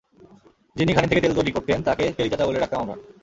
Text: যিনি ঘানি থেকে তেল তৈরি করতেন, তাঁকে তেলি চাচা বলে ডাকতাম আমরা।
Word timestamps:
যিনি 0.75 0.91
ঘানি 0.93 1.07
থেকে 1.07 1.23
তেল 1.23 1.33
তৈরি 1.35 1.51
করতেন, 1.51 1.79
তাঁকে 1.83 2.05
তেলি 2.17 2.29
চাচা 2.31 2.45
বলে 2.47 2.61
ডাকতাম 2.61 2.79
আমরা। 2.83 2.95